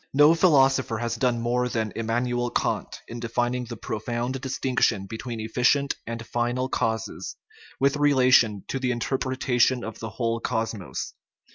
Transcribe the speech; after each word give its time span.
No 0.15 0.33
philosopher 0.33 0.97
has 0.97 1.13
done 1.15 1.41
more 1.43 1.69
than 1.69 1.93
Immanuel 1.95 2.49
Kant 2.49 3.01
in 3.07 3.19
defining 3.19 3.65
the 3.65 3.77
profound 3.77 4.41
distinction 4.41 5.05
between 5.05 5.39
efficient 5.39 5.95
and 6.07 6.25
final 6.25 6.69
causes, 6.69 7.35
with 7.79 7.97
relation 7.97 8.63
to 8.69 8.79
the 8.79 8.89
interpretation 8.89 9.83
of 9.83 9.99
the 9.99 10.09
whole 10.09 10.39
cosmos. 10.39 11.13